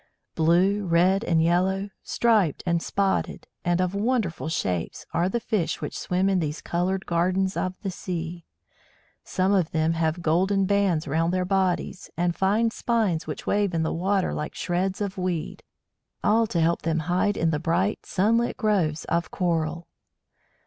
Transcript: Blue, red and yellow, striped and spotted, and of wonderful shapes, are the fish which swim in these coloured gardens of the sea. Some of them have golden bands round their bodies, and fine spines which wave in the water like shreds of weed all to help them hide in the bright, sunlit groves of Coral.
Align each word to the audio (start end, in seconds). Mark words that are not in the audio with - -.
Blue, 0.33 0.87
red 0.87 1.23
and 1.23 1.43
yellow, 1.43 1.91
striped 2.01 2.63
and 2.65 2.81
spotted, 2.81 3.45
and 3.63 3.79
of 3.79 3.93
wonderful 3.93 4.49
shapes, 4.49 5.05
are 5.13 5.29
the 5.29 5.39
fish 5.39 5.79
which 5.79 5.95
swim 5.95 6.27
in 6.27 6.39
these 6.39 6.59
coloured 6.59 7.05
gardens 7.05 7.55
of 7.55 7.75
the 7.83 7.91
sea. 7.91 8.43
Some 9.23 9.53
of 9.53 9.69
them 9.69 9.93
have 9.93 10.23
golden 10.23 10.65
bands 10.65 11.07
round 11.07 11.31
their 11.31 11.45
bodies, 11.45 12.09
and 12.17 12.35
fine 12.35 12.71
spines 12.71 13.27
which 13.27 13.45
wave 13.45 13.75
in 13.75 13.83
the 13.83 13.93
water 13.93 14.33
like 14.33 14.55
shreds 14.55 15.01
of 15.01 15.19
weed 15.19 15.61
all 16.23 16.47
to 16.47 16.59
help 16.59 16.81
them 16.81 17.01
hide 17.01 17.37
in 17.37 17.51
the 17.51 17.59
bright, 17.59 18.03
sunlit 18.07 18.57
groves 18.57 19.05
of 19.05 19.29
Coral. 19.29 19.87